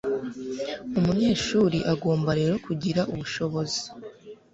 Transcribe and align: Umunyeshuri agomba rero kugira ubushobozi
Umunyeshuri 0.99 1.77
agomba 1.93 2.29
rero 2.39 2.53
kugira 2.65 3.01
ubushobozi 3.13 3.83